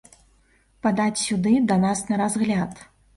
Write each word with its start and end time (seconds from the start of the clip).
Падаць 0.85 1.21
сюды 1.25 1.53
да 1.73 1.77
нас 1.83 2.01
на 2.09 2.19
разгляд. 2.23 2.81